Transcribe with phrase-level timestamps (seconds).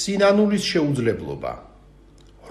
[0.00, 1.52] სინანულის შეუძლებლობა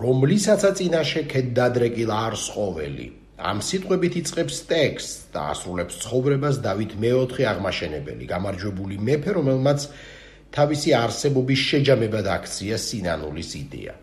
[0.00, 3.06] რომლისაცა წინაშე ქედდადრეკილა არ სხოველი.
[3.36, 9.80] ამ სიტყვებით იწყებს ტექსტს და ასრულებს ცხოვრებას დავით მეოთხე აღმაშენებელი გამარჯვებული მეფე რომელმაც
[10.56, 13.94] თავისი არსებობის შეჯამებად აქცია სინანულის იდეა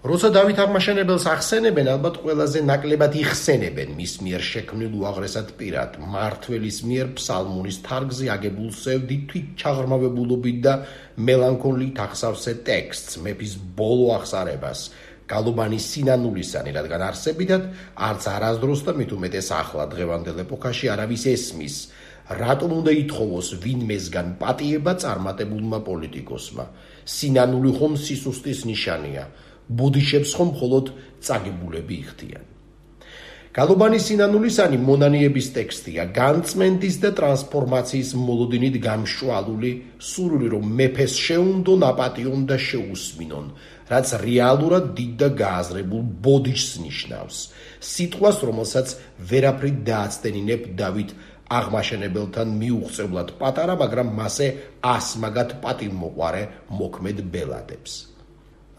[0.00, 6.00] როცა დავით აღმაშენებელს ახსენებენ ალბათ ყველაზე ნაკლებად იხსენებენ მის მიერ შექმნილ უაღრესად პირად.
[6.00, 10.74] მართლის მიერ ფსალმუნის თარგზე აგებულ სევდი თვით ჩაღრმავებულობით და
[11.20, 14.80] მელანქოლით ახსავსე ტექსტს მეფის ბოლო აღსარებას
[15.28, 17.62] გალუბანის სინანულისანი, რადგან არსებითად
[18.08, 21.76] არც არასდროს და მით უმეტეს ახლა დღევანდელ ეპოქაში არავის ესმის,
[22.40, 26.64] რატომ უნდა ითხოვოს ვინმესგან პატიება წარმატებულმა პოლიტიკოსმა.
[27.04, 29.24] სინანული ხომ სისუსტის ნიშანია,
[29.78, 30.86] ბუდიშებს ხომ მხოლოდ
[31.24, 32.44] წაგებულები იხდიან.
[33.50, 42.56] გალუბანის სინანულისანი მონანიების ტექსტია, განწმენდის და ტრანსფორმაციის მოლოდინით გამშვალული, სურვილი რომ მეფეს შეუნდო, ნაპატიონ და
[42.68, 43.46] შეუსმინონ,
[43.90, 47.36] რაც რეალურად დიდ და გააზრებულ ბოდიშს ნიშნავს.
[47.90, 48.88] სიტყვას, რომელსაც
[49.30, 51.10] ვერაფრით დააცდენინებ დავით
[51.50, 54.46] აღმაშენებელთან მიუღწევლად პატარა, მაგრამ მასე
[54.94, 57.92] ასმაგად პატიმოყარე მოქმედ ბელადებს.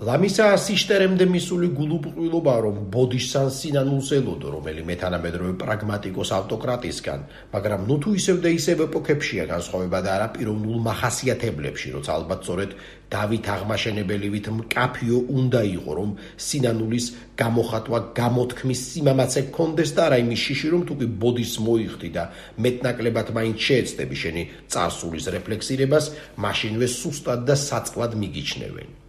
[0.01, 8.13] ლამისა სიშტერემდე მისული გულუბრყვილობა რომ ბოდიშსან სინანულს ელოდო რომელიმე თანამედროვე პრაგმატიკოს ავტოკრატისგან მაგრამ ნუ თუ
[8.17, 12.73] ისევ და ისევ ეპოქებშია განსხვავება და არა პიროვნულ מחასიათებლებში როცა ალბათ სწორედ
[13.13, 16.15] დავით აღმაშენებელივით მკაფიო უნდა იყო რომ
[16.47, 17.05] სინანულის
[17.43, 22.23] გამოხატვა გამოთქმის სიმამაცე გქონდეს და არა იმის შიში რომ თუკი ბოდის მოიხდი და
[22.65, 26.09] მეტნაკლებად მაინც შეეცდები შენი წარსულის რეფლექსირებას
[26.41, 29.00] მაშინვე სუსტად და საწყლად მიგიჩნევენ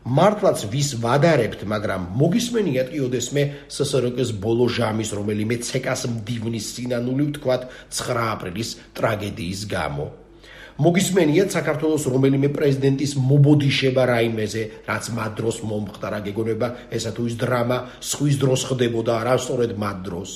[0.00, 7.68] მართლაც ვის ვადარებთ, მაგრამ მოგისმენიათ კი ოდესმე სსრკ-ს ბოლო ჟამის რომელიმე ცეკას მდივნის სინანული ვთქვათ
[7.92, 10.06] 9 აპრილის ტრაგედიის გამო.
[10.80, 18.36] მოგისმენიათ საქართველოს რომელიმე პრეზიდენტის მობოდიშება რაიმეზე, რაც მადროს მომხდარა გეგონება, ესა თუ ის დრამა სხვის
[18.40, 20.32] დროს ხდებოდა რა სწორედ მადროს.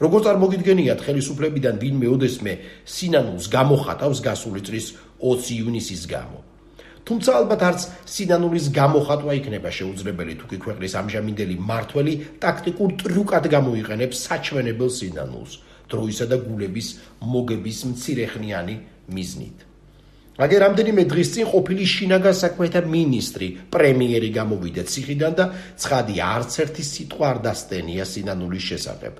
[0.00, 2.52] როგორ წარმოგიდგენიათ ხელისუფლებიდან ვინმე ოდესმე
[2.88, 6.53] სინანულს გამოხატავს გასული წლის 20 ივნისის გამო?
[7.04, 14.22] თუმცა ალბათ არც სინანულის გამოხატვა იქნება შეუძლებელი თუ კი ქვეყნის ამჟამინდელი მართველი ტაქტიკურ ტრიუკად გამოიყენებს
[14.24, 15.52] საჩვენებელ სინანულს
[15.92, 16.88] დროისა და გულების
[17.20, 18.74] მოგების მცირეხნიანი
[19.14, 19.58] მიზნით.
[20.34, 25.44] აგერ რამდენიმე დღის წინ ყოფილი შინაგან საქმეთა მინისტრი პრემიერი გამოვიდა ციხიდან და
[25.78, 29.14] ცხადი არც ერთი სიტყვა არ დასტენია სინანულის შესახებ.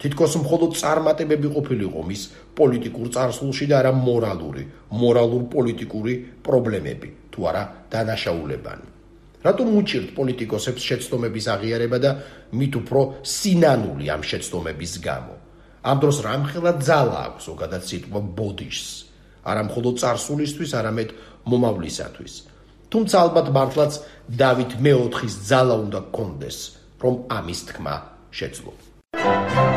[0.00, 2.22] თითქოს მხოლოდ წარმატებები ყოფილიყო მის
[2.56, 4.64] პოლიტიკურ წარსულში და არა მორალური,
[4.96, 7.62] მორალურ-პოლიტიკური პრობლემები, თუ არა
[7.92, 8.86] დანაშაულებანი.
[9.44, 12.10] რატომ უჭირთ პოლიტიკოსებს შეცდომების აღიარება და
[12.56, 15.34] მით უფრო სინანული ამ შეცდომების გამო?
[15.80, 18.88] ამ დროს რამხელა ძალა აქვს ზოგადად სიტყვა ბოდიშს,
[19.48, 21.08] არა მხოლოდ царსულისთვის, არამედ
[21.48, 22.34] მომავლისათვის.
[22.92, 23.92] თუმცა ალბათ მართლაც
[24.28, 26.58] დავით მეოთხის ძალა უნდა გქონდეს,
[27.00, 27.94] რომ ამის თქმა
[28.32, 28.72] შეძლო.
[29.12, 29.69] thank you